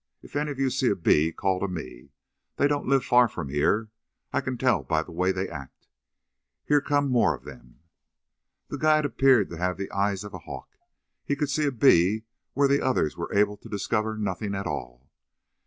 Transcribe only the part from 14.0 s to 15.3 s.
nothing at all.